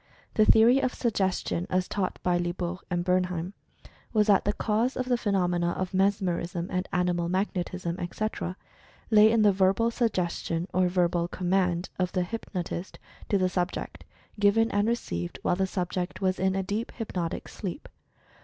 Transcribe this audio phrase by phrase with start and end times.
[0.33, 3.53] The theory of Suggestion, as taught by Lie bault and Bernheim,
[4.13, 8.57] was that the cause of the phe nomena of "mesmerism" and "animal magnetism," etc.,
[9.11, 12.97] lay in the "Verbal Suggestion," or "Verbal Command" of the Hypnotist
[13.29, 14.03] to the subject,
[14.39, 17.87] given and received while the subject was in a deep hypnotic sleep.